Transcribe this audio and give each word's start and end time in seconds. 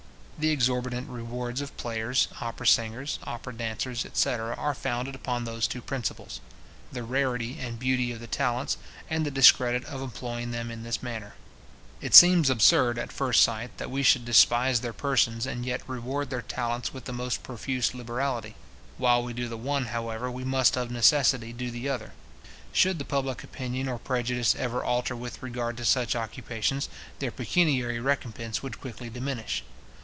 The 0.41 0.49
exorbitant 0.49 1.07
rewards 1.07 1.61
of 1.61 1.77
players, 1.77 2.27
opera 2.39 2.65
singers, 2.65 3.19
opera 3.25 3.53
dancers, 3.53 4.07
etc. 4.07 4.55
are 4.55 4.73
founded 4.73 5.13
upon 5.13 5.43
those 5.45 5.67
two 5.67 5.83
principles; 5.83 6.39
the 6.91 7.03
rarity 7.03 7.59
and 7.59 7.77
beauty 7.77 8.11
of 8.11 8.19
the 8.19 8.25
talents, 8.25 8.77
and 9.07 9.23
the 9.23 9.29
discredit 9.29 9.85
of 9.85 10.01
employing 10.01 10.49
them 10.49 10.71
in 10.71 10.81
this 10.81 11.03
manner. 11.03 11.35
It 12.01 12.15
seems 12.15 12.49
absurd 12.49 12.97
at 12.97 13.11
first 13.11 13.43
sight, 13.43 13.77
that 13.77 13.91
we 13.91 14.01
should 14.01 14.25
despise 14.25 14.81
their 14.81 14.93
persons, 14.93 15.45
and 15.45 15.63
yet 15.63 15.87
reward 15.87 16.31
their 16.31 16.41
talents 16.41 16.91
with 16.91 17.05
the 17.05 17.13
most 17.13 17.43
profuse 17.43 17.93
liberality. 17.93 18.55
While 18.97 19.21
we 19.21 19.33
do 19.33 19.47
the 19.47 19.57
one, 19.57 19.85
however, 19.93 20.31
we 20.31 20.43
must 20.43 20.75
of 20.75 20.89
necessity 20.89 21.53
do 21.53 21.69
the 21.69 21.87
other, 21.87 22.13
Should 22.73 22.97
the 22.97 23.05
public 23.05 23.43
opinion 23.43 23.87
or 23.87 23.99
prejudice 23.99 24.55
ever 24.55 24.83
alter 24.83 25.15
with 25.15 25.43
regard 25.43 25.77
to 25.77 25.85
such 25.85 26.15
occupations, 26.15 26.89
their 27.19 27.29
pecuniary 27.29 27.99
recompence 27.99 28.63
would 28.63 28.81
quickly 28.81 29.07
diminish. 29.11 29.61